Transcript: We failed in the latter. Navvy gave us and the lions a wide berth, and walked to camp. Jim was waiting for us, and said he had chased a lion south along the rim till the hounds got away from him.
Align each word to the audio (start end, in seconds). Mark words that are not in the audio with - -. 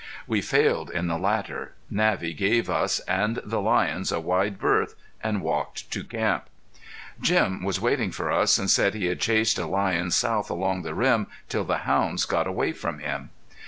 We 0.25 0.41
failed 0.41 0.89
in 0.89 1.05
the 1.05 1.17
latter. 1.19 1.73
Navvy 1.91 2.33
gave 2.33 2.71
us 2.71 3.01
and 3.01 3.39
the 3.45 3.61
lions 3.61 4.11
a 4.11 4.19
wide 4.19 4.57
berth, 4.57 4.95
and 5.21 5.43
walked 5.43 5.91
to 5.91 6.03
camp. 6.03 6.45
Jim 7.21 7.61
was 7.63 7.79
waiting 7.79 8.09
for 8.11 8.31
us, 8.31 8.57
and 8.57 8.67
said 8.71 8.95
he 8.95 9.05
had 9.05 9.19
chased 9.19 9.59
a 9.59 9.67
lion 9.67 10.09
south 10.09 10.49
along 10.49 10.81
the 10.81 10.95
rim 10.95 11.27
till 11.49 11.65
the 11.65 11.77
hounds 11.85 12.25
got 12.25 12.47
away 12.47 12.71
from 12.71 12.97
him. 12.97 13.29